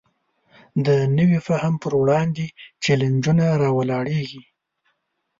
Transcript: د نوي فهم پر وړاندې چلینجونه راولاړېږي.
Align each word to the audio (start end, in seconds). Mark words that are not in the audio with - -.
د 0.85 0.87
نوي 1.17 1.39
فهم 1.47 1.73
پر 1.83 1.93
وړاندې 2.01 2.45
چلینجونه 2.83 3.45
راولاړېږي. 3.63 4.43